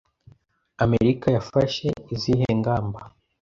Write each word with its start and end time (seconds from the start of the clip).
Amerika 0.83 1.27
yafashe 1.35 1.87
izihe 2.13 2.47
ngamba 2.59 2.99